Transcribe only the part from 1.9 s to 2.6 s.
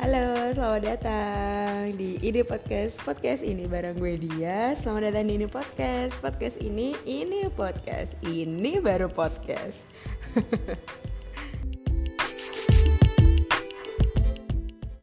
di Ide